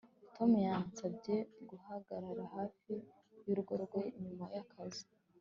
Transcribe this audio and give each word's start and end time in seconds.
Tom 0.35 0.51
yansabye 0.67 1.35
guhagarara 1.69 2.43
hafi 2.55 2.93
yurugo 3.45 3.73
rwe 3.83 4.01
nyuma 4.21 4.45
yakazi 4.57 5.05